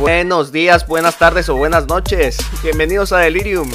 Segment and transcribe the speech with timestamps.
[0.00, 2.38] Buenos días, buenas tardes o buenas noches.
[2.62, 3.70] Bienvenidos a Delirium.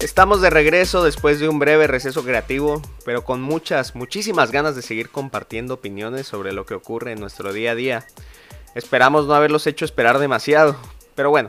[0.00, 4.82] Estamos de regreso después de un breve receso creativo, pero con muchas, muchísimas ganas de
[4.82, 8.06] seguir compartiendo opiniones sobre lo que ocurre en nuestro día a día.
[8.74, 10.74] Esperamos no haberlos hecho esperar demasiado,
[11.14, 11.48] pero bueno.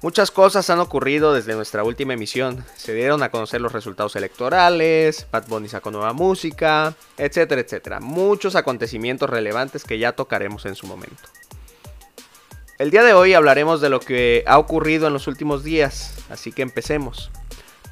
[0.00, 2.64] Muchas cosas han ocurrido desde nuestra última emisión.
[2.76, 8.00] Se dieron a conocer los resultados electorales, Pat Bunny sacó nueva música, etcétera, etcétera.
[8.00, 11.22] Muchos acontecimientos relevantes que ya tocaremos en su momento.
[12.78, 16.52] El día de hoy hablaremos de lo que ha ocurrido en los últimos días, así
[16.52, 17.30] que empecemos.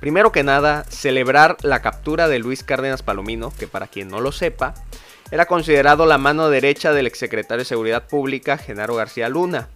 [0.00, 4.32] Primero que nada, celebrar la captura de Luis Cárdenas Palomino, que para quien no lo
[4.32, 4.74] sepa,
[5.30, 9.68] era considerado la mano derecha del exsecretario de Seguridad Pública, Genaro García Luna,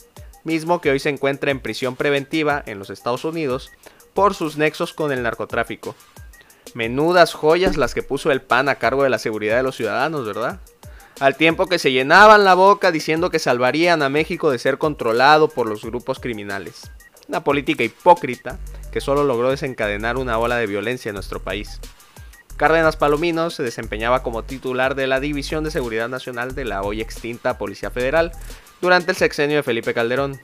[0.43, 3.71] mismo que hoy se encuentra en prisión preventiva en los Estados Unidos
[4.15, 5.95] por sus nexos con el narcotráfico.
[6.73, 10.27] Menudas joyas las que puso el PAN a cargo de la seguridad de los ciudadanos,
[10.27, 10.61] ¿verdad?
[11.21, 15.49] Al tiempo que se llenaban la boca diciendo que salvarían a México de ser controlado
[15.49, 16.91] por los grupos criminales.
[17.29, 18.59] Una política hipócrita
[18.93, 21.81] que solo logró desencadenar una ola de violencia en nuestro país.
[22.57, 27.01] Cárdenas Palomino se desempeñaba como titular de la División de Seguridad Nacional de la hoy
[27.01, 28.33] extinta Policía Federal
[28.81, 30.41] durante el sexenio de Felipe Calderón.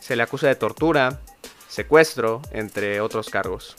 [0.00, 1.20] Se le acusa de tortura,
[1.68, 3.76] secuestro, entre otros cargos.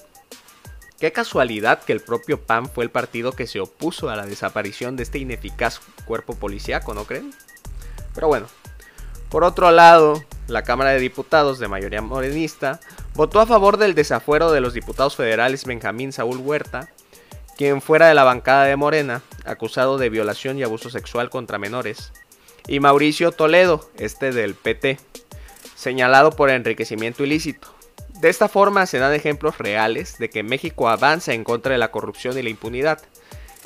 [1.00, 4.98] Qué casualidad que el propio PAN fue el partido que se opuso a la desaparición
[4.98, 7.34] de este ineficaz cuerpo policíaco, ¿no creen?
[8.14, 8.48] Pero bueno,
[9.30, 12.82] por otro lado, la Cámara de Diputados de mayoría morenista
[13.14, 16.90] votó a favor del desafuero de los diputados federales Benjamín Saúl Huerta,
[17.56, 22.12] quien fuera de la bancada de Morena, acusado de violación y abuso sexual contra menores,
[22.68, 25.00] y Mauricio Toledo, este del PT,
[25.76, 27.79] señalado por enriquecimiento ilícito.
[28.20, 31.92] De esta forma se dan ejemplos reales de que México avanza en contra de la
[31.92, 33.00] corrupción y la impunidad.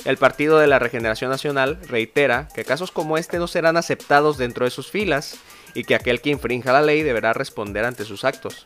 [0.04, 4.64] El Partido de la Regeneración Nacional reitera que casos como este no serán aceptados dentro
[4.64, 5.38] de sus filas
[5.74, 8.64] y que aquel que infrinja la ley deberá responder ante sus actos.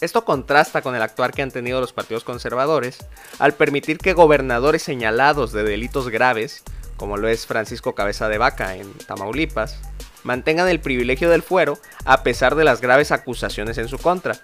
[0.00, 2.98] Esto contrasta con el actuar que han tenido los partidos conservadores
[3.40, 6.62] al permitir que gobernadores señalados de delitos graves,
[6.96, 9.80] como lo es Francisco Cabeza de Vaca en Tamaulipas,
[10.24, 14.40] mantengan el privilegio del fuero a pesar de las graves acusaciones en su contra.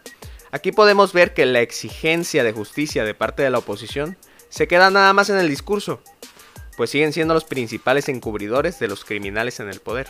[0.53, 4.17] Aquí podemos ver que la exigencia de justicia de parte de la oposición
[4.49, 6.01] se queda nada más en el discurso,
[6.77, 10.09] pues siguen siendo los principales encubridores de los criminales en el poder.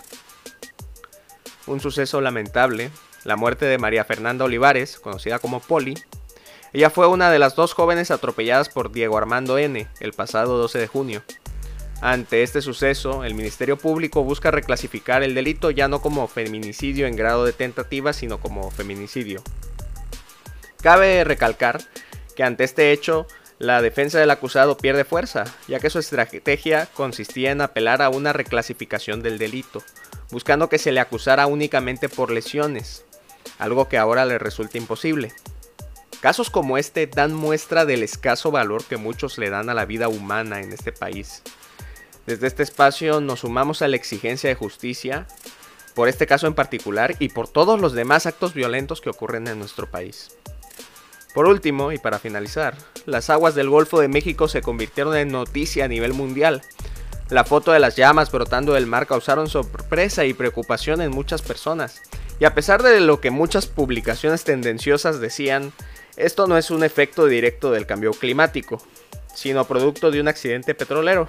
[1.67, 2.91] Un suceso lamentable,
[3.25, 5.95] la muerte de María Fernanda Olivares, conocida como Poli.
[6.73, 9.87] Ella fue una de las dos jóvenes atropelladas por Diego Armando N.
[10.01, 11.23] el pasado 12 de junio.
[12.03, 17.15] Ante este suceso, el Ministerio Público busca reclasificar el delito ya no como feminicidio en
[17.15, 19.43] grado de tentativa, sino como feminicidio.
[20.83, 21.83] Cabe recalcar
[22.35, 23.27] que ante este hecho,
[23.59, 28.33] la defensa del acusado pierde fuerza, ya que su estrategia consistía en apelar a una
[28.33, 29.83] reclasificación del delito,
[30.31, 33.05] buscando que se le acusara únicamente por lesiones,
[33.59, 35.35] algo que ahora le resulta imposible.
[36.21, 40.09] Casos como este dan muestra del escaso valor que muchos le dan a la vida
[40.09, 41.43] humana en este país.
[42.27, 45.27] Desde este espacio nos sumamos a la exigencia de justicia
[45.95, 49.59] por este caso en particular y por todos los demás actos violentos que ocurren en
[49.59, 50.31] nuestro país.
[51.35, 52.77] Por último, y para finalizar,
[53.07, 56.63] las aguas del Golfo de México se convirtieron en noticia a nivel mundial.
[57.29, 62.03] La foto de las llamas brotando del mar causaron sorpresa y preocupación en muchas personas.
[62.41, 65.73] Y a pesar de lo que muchas publicaciones tendenciosas decían,
[66.17, 68.83] esto no es un efecto directo del cambio climático,
[69.35, 71.29] sino producto de un accidente petrolero.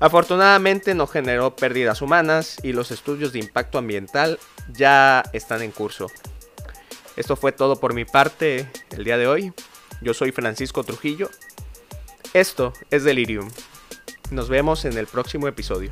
[0.00, 4.38] Afortunadamente no generó pérdidas humanas y los estudios de impacto ambiental
[4.72, 6.08] ya están en curso.
[7.16, 9.52] Esto fue todo por mi parte el día de hoy.
[10.00, 11.30] Yo soy Francisco Trujillo.
[12.32, 13.50] Esto es Delirium.
[14.30, 15.90] Nos vemos en el próximo episodio.